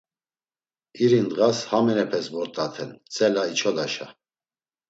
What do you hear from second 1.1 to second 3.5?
ndğas haminepes vort̆aten ntsela